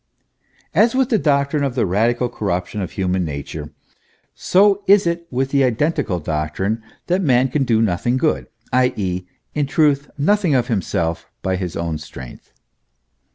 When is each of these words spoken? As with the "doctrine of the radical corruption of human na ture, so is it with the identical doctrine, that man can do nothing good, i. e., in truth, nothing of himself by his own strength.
As 0.73 0.95
with 0.95 1.09
the 1.09 1.19
"doctrine 1.19 1.63
of 1.63 1.75
the 1.75 1.85
radical 1.85 2.27
corruption 2.27 2.81
of 2.81 2.93
human 2.93 3.23
na 3.23 3.43
ture, 3.45 3.69
so 4.33 4.81
is 4.87 5.05
it 5.05 5.27
with 5.29 5.51
the 5.51 5.63
identical 5.63 6.17
doctrine, 6.19 6.81
that 7.05 7.21
man 7.21 7.49
can 7.49 7.65
do 7.65 7.83
nothing 7.83 8.17
good, 8.17 8.47
i. 8.73 8.93
e., 8.95 9.27
in 9.53 9.67
truth, 9.67 10.09
nothing 10.17 10.55
of 10.55 10.69
himself 10.69 11.29
by 11.43 11.55
his 11.55 11.77
own 11.77 11.99
strength. 11.99 12.51